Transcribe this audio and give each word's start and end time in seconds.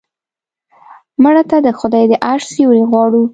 مړه 1.23 1.43
ته 1.49 1.57
د 1.65 1.67
خدای 1.79 2.05
د 2.11 2.13
عرش 2.27 2.43
سیوری 2.53 2.83
غواړو 2.89 3.23